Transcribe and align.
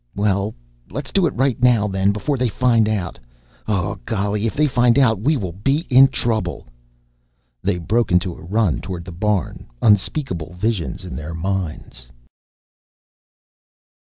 "Well, 0.15 0.55
let's 0.89 1.11
do 1.11 1.27
it 1.27 1.35
right 1.35 1.61
now, 1.61 1.87
then, 1.87 2.11
before 2.11 2.35
they 2.35 2.49
find 2.49 2.89
out. 2.89 3.19
Oh, 3.67 3.99
golly, 4.03 4.47
if 4.47 4.55
they 4.55 4.65
find 4.65 4.97
out, 4.97 5.19
will 5.19 5.39
we 5.39 5.51
be 5.51 5.77
in 5.91 6.07
trouble!" 6.07 6.65
They 7.61 7.77
broke 7.77 8.11
into 8.11 8.33
a 8.33 8.41
run 8.41 8.81
toward 8.81 9.05
the 9.05 9.11
barn, 9.11 9.67
unspeakable 9.79 10.55
visions 10.57 11.05
in 11.05 11.15
their 11.15 11.35
minds. 11.35 12.09